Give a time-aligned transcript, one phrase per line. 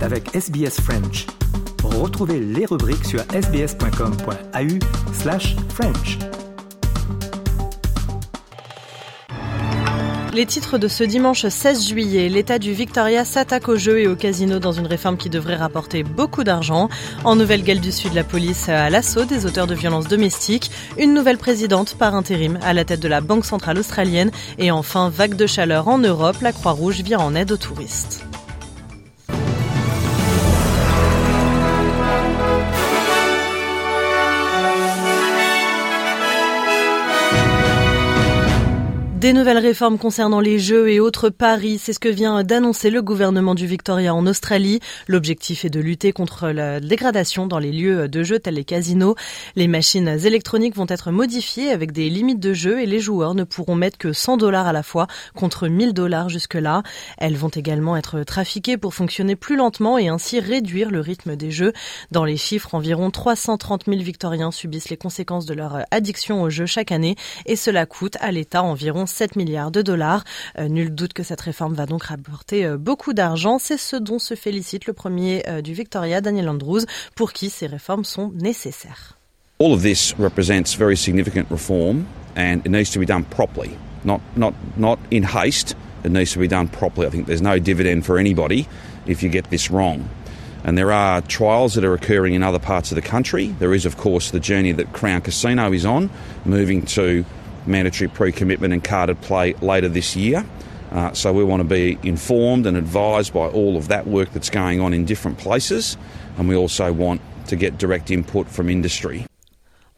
[0.00, 1.26] Avec SBS French.
[1.84, 4.78] Retrouvez les rubriques sur sbs.com.au
[5.12, 6.18] slash French.
[10.34, 14.16] Les titres de ce dimanche 16 juillet, l'État du Victoria s'attaque au jeu et au
[14.16, 16.88] casino dans une réforme qui devrait rapporter beaucoup d'argent.
[17.22, 20.72] En Nouvelle-Galles du Sud, la police à l'assaut des auteurs de violences domestiques.
[20.98, 24.32] Une nouvelle présidente par intérim à la tête de la Banque centrale australienne.
[24.58, 28.25] Et enfin, vague de chaleur en Europe, la Croix-Rouge vient en aide aux touristes.
[39.26, 43.02] Des nouvelles réformes concernant les jeux et autres paris, c'est ce que vient d'annoncer le
[43.02, 44.78] gouvernement du Victoria en Australie.
[45.08, 49.16] L'objectif est de lutter contre la dégradation dans les lieux de jeux tels les casinos.
[49.56, 53.42] Les machines électroniques vont être modifiées avec des limites de jeu et les joueurs ne
[53.42, 56.84] pourront mettre que 100 dollars à la fois contre 1000 dollars jusque-là.
[57.18, 61.50] Elles vont également être trafiquées pour fonctionner plus lentement et ainsi réduire le rythme des
[61.50, 61.72] jeux.
[62.12, 66.66] Dans les chiffres, environ 330 000 Victoriens subissent les conséquences de leur addiction aux jeux
[66.66, 67.16] chaque année
[67.46, 70.24] et cela coûte à l'État environ 7 milliards de dollars.
[70.58, 73.58] Euh, nul doute que cette réforme va donc rapporter euh, beaucoup d'argent.
[73.58, 76.82] C'est ce dont se félicite le premier euh, du Victoria, Daniel Andrews,
[77.14, 79.16] pour qui ces réformes sont nécessaires.
[79.58, 82.04] All of this represents very significant reform
[82.36, 83.70] and it needs to be done properly,
[84.04, 85.74] not, not, not in haste.
[86.04, 87.06] It needs to be done properly.
[87.06, 88.68] I think there's no dividend for anybody
[89.06, 90.08] if you get this wrong.
[90.62, 93.54] And there are trials that are occurring in other parts of the country.
[93.60, 96.10] There is, of course, the journey that Crown Casino is on,
[96.44, 97.24] moving to
[97.66, 100.44] mandatory pre commitment and carded play later this year.
[100.90, 104.50] Uh, so we want to be informed and advised by all of that work that's
[104.50, 105.96] going on in different places,
[106.38, 109.26] and we also want to get direct input from industry.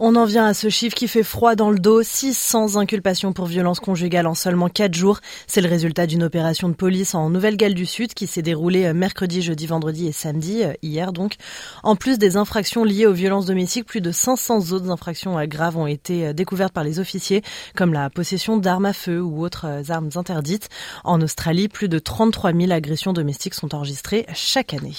[0.00, 2.04] On en vient à ce chiffre qui fait froid dans le dos.
[2.04, 5.18] 600 inculpations pour violence conjugale en seulement 4 jours.
[5.48, 8.94] C'est le résultat d'une opération de police en Nouvelle-Galles du Sud qui s'est déroulée euh,
[8.94, 11.34] mercredi, jeudi, vendredi et samedi, euh, hier donc.
[11.82, 15.76] En plus des infractions liées aux violences domestiques, plus de 500 autres infractions euh, graves
[15.76, 17.42] ont été découvertes par les officiers,
[17.74, 20.68] comme la possession d'armes à feu ou autres armes interdites.
[21.02, 24.94] En Australie, plus de 33 000 agressions domestiques sont enregistrées chaque année.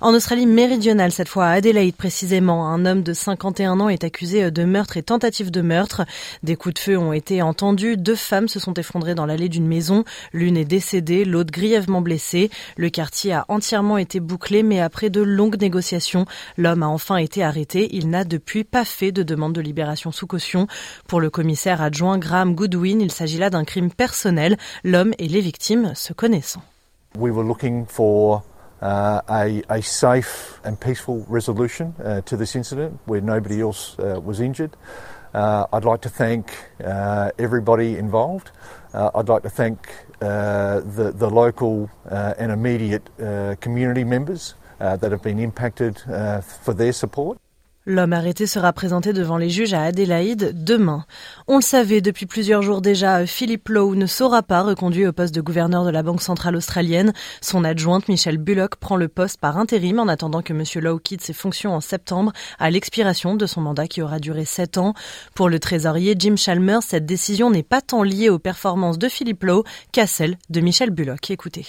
[0.00, 4.48] En Australie méridionale, cette fois à Adelaide précisément, un homme de 51 ans est accusé
[4.48, 6.04] de meurtre et tentative de meurtre.
[6.44, 7.96] Des coups de feu ont été entendus.
[7.96, 10.04] Deux femmes se sont effondrées dans l'allée d'une maison.
[10.32, 12.48] L'une est décédée, l'autre grièvement blessée.
[12.76, 16.26] Le quartier a entièrement été bouclé, mais après de longues négociations,
[16.56, 17.88] l'homme a enfin été arrêté.
[17.90, 20.68] Il n'a depuis pas fait de demande de libération sous caution.
[21.08, 25.40] Pour le commissaire adjoint Graham Goodwin, il s'agit là d'un crime personnel, l'homme et les
[25.40, 26.62] victimes se connaissant.
[27.18, 28.44] We were looking for
[28.80, 34.20] uh, a, a, safe and peaceful resolution uh, to this incident where nobody else uh,
[34.20, 34.76] was injured.
[35.34, 36.52] Uh, I'd like to thank
[36.82, 38.50] uh, everybody involved.
[38.94, 39.88] Uh, I'd like to thank
[40.20, 43.08] the, the local and immediate
[43.60, 47.38] community members that have been impacted for their support.
[47.90, 51.06] L'homme arrêté sera présenté devant les juges à Adélaïde demain.
[51.46, 55.34] On le savait depuis plusieurs jours déjà, Philip Lowe ne sera pas reconduit au poste
[55.34, 57.14] de gouverneur de la Banque centrale australienne.
[57.40, 60.64] Son adjointe Michelle Bullock prend le poste par intérim en attendant que M.
[60.84, 64.76] Lowe quitte ses fonctions en septembre à l'expiration de son mandat qui aura duré sept
[64.76, 64.92] ans.
[65.34, 69.42] Pour le trésorier Jim Chalmers, cette décision n'est pas tant liée aux performances de Philip
[69.42, 71.30] Lowe qu'à celle de Michelle Bullock.
[71.30, 71.64] Écoutez.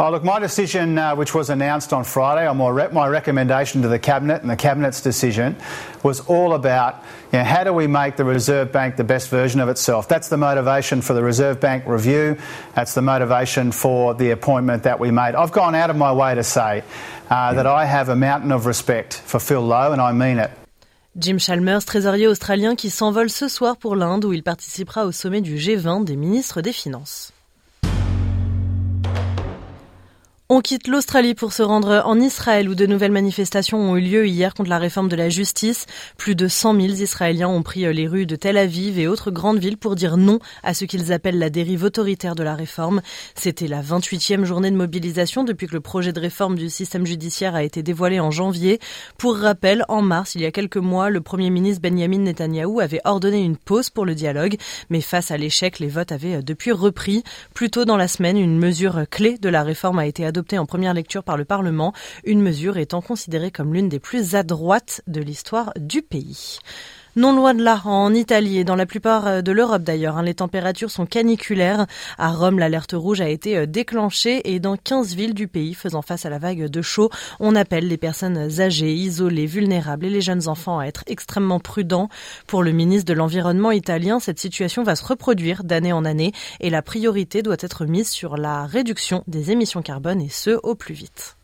[0.00, 3.82] Oh, look, my decision, uh, which was announced on Friday, or my, re- my recommendation
[3.82, 5.56] to the Cabinet and the Cabinet's decision,
[6.04, 9.58] was all about you know, how do we make the Reserve Bank the best version
[9.58, 10.06] of itself.
[10.06, 12.36] That's the motivation for the Reserve Bank review.
[12.76, 15.34] That's the motivation for the appointment that we made.
[15.34, 16.84] I've gone out of my way to say
[17.28, 20.52] uh, that I have a mountain of respect for Phil Lowe, and I mean it.
[21.16, 25.40] Jim Chalmers, trésorier australien qui s'envole ce soir pour l'Inde où il participera au sommet
[25.40, 27.32] du G20 des ministres des Finances.
[30.50, 34.26] On quitte l'Australie pour se rendre en Israël où de nouvelles manifestations ont eu lieu
[34.26, 35.84] hier contre la réforme de la justice.
[36.16, 39.58] Plus de 100 000 Israéliens ont pris les rues de Tel Aviv et autres grandes
[39.58, 43.02] villes pour dire non à ce qu'ils appellent la dérive autoritaire de la réforme.
[43.34, 47.54] C'était la 28e journée de mobilisation depuis que le projet de réforme du système judiciaire
[47.54, 48.80] a été dévoilé en janvier.
[49.18, 53.02] Pour rappel, en mars, il y a quelques mois, le premier ministre Benjamin Netanyahou avait
[53.04, 54.56] ordonné une pause pour le dialogue,
[54.88, 57.22] mais face à l'échec, les votes avaient depuis repris.
[57.52, 60.66] Plus tôt dans la semaine, une mesure clé de la réforme a été adoptée en
[60.66, 61.92] première lecture par le Parlement,
[62.24, 66.58] une mesure étant considérée comme l'une des plus à droite de l'histoire du pays.
[67.18, 70.22] Non loin de là, en Italie et dans la plupart euh, de l'Europe d'ailleurs, hein,
[70.22, 71.88] les températures sont caniculaires.
[72.16, 76.00] À Rome, l'alerte rouge a été euh, déclenchée et dans 15 villes du pays faisant
[76.00, 77.10] face à la vague de chaud,
[77.40, 82.08] on appelle les personnes âgées, isolées, vulnérables et les jeunes enfants à être extrêmement prudents.
[82.46, 86.30] Pour le ministre de l'Environnement italien, cette situation va se reproduire d'année en année
[86.60, 90.76] et la priorité doit être mise sur la réduction des émissions carbone et ce au
[90.76, 91.36] plus vite.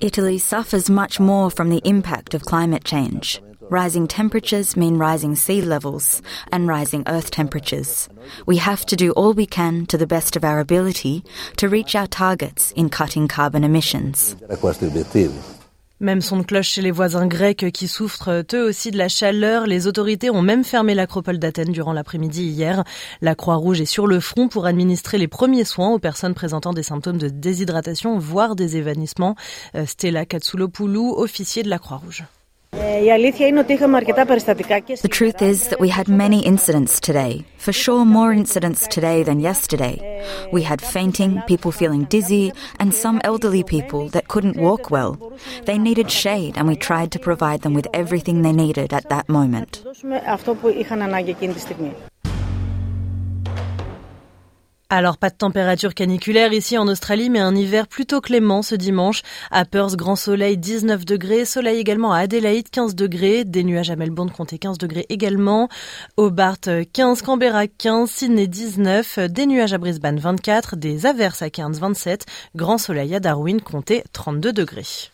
[0.00, 3.40] Italy suffers much more from the impact of climate change.
[3.68, 6.22] Rising temperatures mean rising sea levels
[6.52, 8.08] and rising earth temperatures.
[8.46, 11.24] We have to do all we can to the best of our ability
[11.56, 14.36] to reach our targets in cutting carbon emissions.
[15.98, 19.66] Même son de cloche chez les voisins grecs qui souffrent eux aussi de la chaleur.
[19.66, 22.84] Les autorités ont même fermé l'acropole d'Athènes durant l'après-midi hier.
[23.20, 26.84] La Croix-Rouge est sur le front pour administrer les premiers soins aux personnes présentant des
[26.84, 29.34] symptômes de déshydratation, voire des évanouissements.
[29.74, 32.26] Euh, Stella Katsulopoulou, officier de la Croix-Rouge.
[35.02, 37.44] The truth is that we had many incidents today.
[37.58, 40.22] For sure, more incidents today than yesterday.
[40.52, 45.32] We had fainting, people feeling dizzy, and some elderly people that couldn't walk well.
[45.64, 49.28] They needed shade, and we tried to provide them with everything they needed at that
[49.28, 49.82] moment.
[54.88, 59.22] Alors pas de température caniculaire ici en Australie, mais un hiver plutôt clément ce dimanche.
[59.50, 63.96] À Perth, grand soleil 19 degrés, soleil également à Adélaïde 15 degrés, des nuages à
[63.96, 65.68] Melbourne comptaient 15 degrés également,
[66.16, 66.60] Hobart
[66.92, 72.24] 15, Canberra 15, Sydney 19, des nuages à Brisbane 24, des averses à Cairns 27,
[72.54, 75.10] grand soleil à Darwin comptait 32 degrés.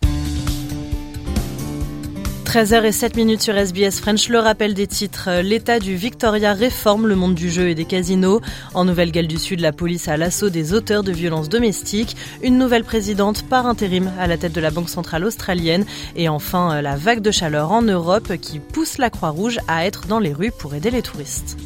[2.52, 5.40] 13h07 minutes sur SBS French, le rappel des titres.
[5.40, 8.42] L'État du Victoria réforme le monde du jeu et des casinos.
[8.74, 12.14] En Nouvelle-Galles du Sud, la police a l'assaut des auteurs de violences domestiques.
[12.42, 15.86] Une nouvelle présidente par intérim à la tête de la Banque centrale australienne.
[16.14, 20.18] Et enfin, la vague de chaleur en Europe qui pousse la Croix-Rouge à être dans
[20.18, 21.56] les rues pour aider les touristes.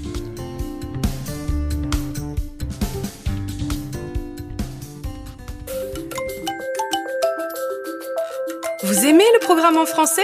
[8.84, 10.22] Vous aimez le programme en français?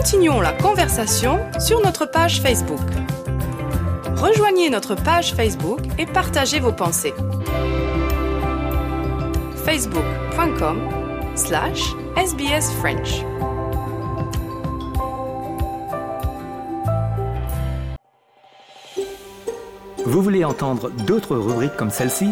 [0.00, 2.80] Continuons la conversation sur notre page Facebook.
[4.16, 7.12] Rejoignez notre page Facebook et partagez vos pensées.
[9.62, 10.88] facebook.com
[11.34, 11.82] slash
[12.16, 13.26] sbsfrench
[20.06, 22.30] Vous voulez entendre d'autres rubriques comme celle-ci?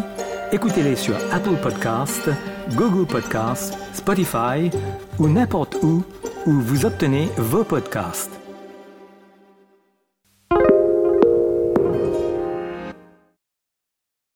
[0.51, 2.31] Écoutez-les sur Apple Podcasts,
[2.71, 4.71] Google Podcasts, Spotify
[5.19, 6.03] ou n'importe où
[6.49, 8.38] où vous obtenez vos podcasts.